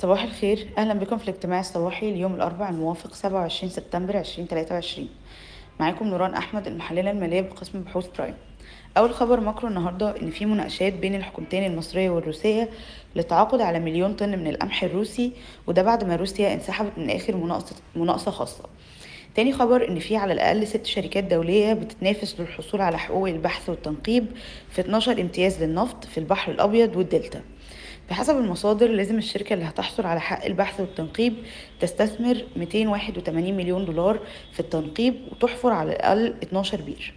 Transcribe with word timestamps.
صباح 0.00 0.22
الخير. 0.22 0.66
أهلا 0.78 0.94
بكم 0.94 1.18
في 1.18 1.28
الاجتماع 1.28 1.60
الصباحي 1.60 2.12
ليوم 2.12 2.34
الأربعاء 2.34 2.70
الموافق 2.70 3.14
27 3.14 3.72
سبتمبر 3.72 4.18
2023 4.18 5.08
معاكم 5.80 6.06
نوران 6.06 6.34
أحمد 6.34 6.66
المحللة 6.66 7.10
المالية 7.10 7.40
بقسم 7.40 7.82
بحوث 7.82 8.06
Prime. 8.18 8.34
أول 8.96 9.14
خبر 9.14 9.40
macro 9.40 9.68
النهاردة 9.68 10.14
إن 10.22 10.30
في 10.30 10.46
مناقشات 10.46 10.92
بين 10.92 11.14
الحكومتين 11.14 11.64
المصرية 11.64 12.10
والروسية 12.10 12.68
للتعاقد 13.16 13.60
على 13.60 13.80
مليون 13.80 14.14
طن 14.14 14.38
من 14.38 14.46
القمح 14.46 14.84
الروسي 14.84 15.32
وده 15.66 15.82
بعد 15.82 16.04
ما 16.04 16.16
روسيا 16.16 16.54
انسحبت 16.54 16.92
من 16.96 17.10
آخر 17.10 17.36
مناقصة, 17.36 17.76
مناقصة 17.96 18.30
خاصة. 18.30 18.64
تاني 19.34 19.52
خبر 19.52 19.88
إن 19.88 19.98
في 19.98 20.16
على 20.16 20.32
الأقل 20.32 20.66
ست 20.66 20.86
شركات 20.86 21.24
دولية 21.24 21.72
بتتنافس 21.72 22.40
للحصول 22.40 22.80
على 22.80 22.98
حقوق 22.98 23.28
البحث 23.28 23.68
والتنقيب 23.68 24.26
في 24.70 24.80
12 24.80 25.20
امتياز 25.20 25.62
للنفط 25.62 26.04
في 26.04 26.18
البحر 26.18 26.52
الأبيض 26.52 26.96
والدلتا. 26.96 27.40
بحسب 28.10 28.36
المصادر 28.36 28.88
لازم 28.88 29.18
الشركة 29.18 29.54
اللي 29.54 29.64
هتحصل 29.64 30.06
على 30.06 30.20
حق 30.20 30.44
البحث 30.44 30.80
والتنقيب 30.80 31.34
تستثمر 31.80 32.44
281 32.56 33.56
مليون 33.56 33.84
دولار 33.84 34.18
في 34.52 34.60
التنقيب 34.60 35.14
وتحفر 35.32 35.72
على 35.72 35.92
الأقل 35.92 36.34
12 36.42 36.80
بير. 36.80 37.14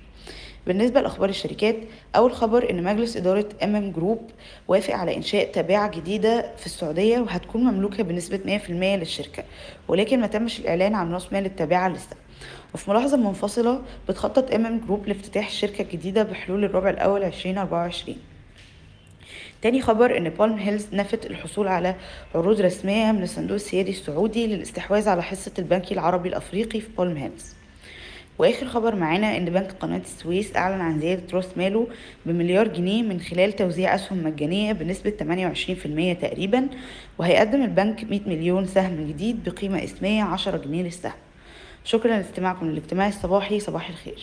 بالنسبة 0.67 1.01
لأخبار 1.01 1.29
الشركات 1.29 1.75
أول 2.15 2.31
خبر 2.33 2.69
إن 2.69 2.83
مجلس 2.83 3.17
إدارة 3.17 3.49
MM 3.63 3.91
Group 3.91 4.29
وافق 4.67 4.93
على 4.93 5.15
إنشاء 5.15 5.51
تابعة 5.51 5.91
جديدة 5.91 6.55
في 6.57 6.65
السعودية 6.65 7.19
وهتكون 7.19 7.61
مملوكة 7.63 8.03
بنسبة 8.03 8.59
100% 8.59 8.69
للشركة 8.71 9.43
ولكن 9.87 10.19
ما 10.21 10.27
تمش 10.27 10.59
الإعلان 10.59 10.95
عن 10.95 11.13
رأس 11.13 11.33
مال 11.33 11.45
التابعة 11.45 11.89
لسه. 11.89 12.15
وفي 12.73 12.91
ملاحظة 12.91 13.17
منفصلة 13.17 13.81
بتخطط 14.09 14.53
MM 14.53 14.79
Group 14.79 15.07
لافتتاح 15.07 15.47
الشركة 15.47 15.81
الجديدة 15.81 16.23
بحلول 16.23 16.63
الربع 16.63 16.89
الأول 16.89 17.23
2024 17.23 18.17
تاني 19.61 19.81
خبر 19.81 20.17
إن 20.17 20.29
Palm 20.29 20.57
Hills 20.57 20.87
نفت 20.93 21.25
الحصول 21.25 21.67
على 21.67 21.95
عروض 22.35 22.61
رسمية 22.61 23.11
من 23.11 23.23
الصندوق 23.23 23.55
السيادي 23.55 23.91
السعودي 23.91 24.47
للاستحواذ 24.47 25.09
على 25.09 25.23
حصة 25.23 25.51
البنك 25.59 25.91
العربي 25.91 26.29
الأفريقي 26.29 26.81
في 26.81 26.87
Palm 26.97 27.17
Hills 27.17 27.53
وآخر 28.37 28.67
خبر 28.67 28.95
معانا 28.95 29.37
إن 29.37 29.45
بنك 29.45 29.71
قناة 29.71 29.97
السويس 29.97 30.55
أعلن 30.55 30.81
عن 30.81 30.99
زيادة 30.99 31.23
راس 31.33 31.57
ماله 31.57 31.87
بمليار 32.25 32.67
جنيه 32.67 33.03
من 33.03 33.19
خلال 33.19 33.55
توزيع 33.55 33.95
أسهم 33.95 34.23
مجانية 34.23 34.71
بنسبة 34.71 35.13
28% 36.15 36.21
تقريبا 36.21 36.67
وهيقدم 37.17 37.63
البنك 37.63 38.03
100 38.03 38.21
مليون 38.27 38.65
سهم 38.65 39.07
جديد 39.07 39.49
بقيمة 39.49 39.83
اسمية 39.83 40.23
10 40.23 40.57
جنيه 40.57 40.83
للسهم. 40.83 41.13
شكرا 41.85 42.17
لاستماعكم 42.17 42.69
للاجتماع 42.69 43.07
الصباحي 43.07 43.59
صباح 43.59 43.89
الخير. 43.89 44.22